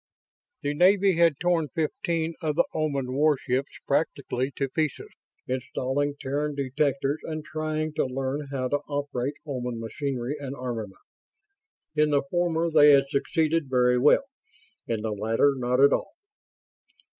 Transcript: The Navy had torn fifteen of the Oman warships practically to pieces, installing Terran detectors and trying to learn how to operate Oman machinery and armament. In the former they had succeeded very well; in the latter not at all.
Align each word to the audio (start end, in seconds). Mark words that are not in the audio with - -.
The 0.63 0.73
Navy 0.73 1.15
had 1.17 1.39
torn 1.39 1.67
fifteen 1.75 2.33
of 2.41 2.55
the 2.55 2.65
Oman 2.73 3.13
warships 3.13 3.77
practically 3.85 4.49
to 4.55 4.67
pieces, 4.67 5.09
installing 5.47 6.15
Terran 6.19 6.55
detectors 6.55 7.19
and 7.21 7.45
trying 7.45 7.93
to 7.97 8.07
learn 8.07 8.47
how 8.49 8.67
to 8.69 8.77
operate 8.87 9.35
Oman 9.45 9.79
machinery 9.79 10.37
and 10.39 10.55
armament. 10.55 11.01
In 11.93 12.09
the 12.09 12.23
former 12.31 12.71
they 12.71 12.89
had 12.93 13.09
succeeded 13.09 13.69
very 13.69 13.99
well; 13.99 14.23
in 14.87 15.03
the 15.03 15.11
latter 15.11 15.53
not 15.55 15.79
at 15.79 15.93
all. 15.93 16.13